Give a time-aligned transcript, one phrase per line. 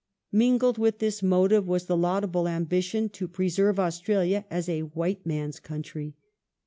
[0.31, 5.59] Mingled with this motive was the laudable ambition to preserve Australia as a white man's
[5.59, 6.15] country.